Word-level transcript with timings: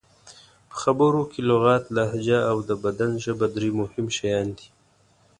په 0.69 0.75
خبرو 0.83 1.21
کې 1.31 1.39
لغت، 1.49 1.83
لهجه 1.95 2.39
او 2.51 2.57
د 2.69 2.71
بدن 2.83 3.11
ژبه 3.23 3.47
درې 3.55 3.69
مهم 3.81 4.05
شیان 4.17 4.47
دي. 4.57 4.67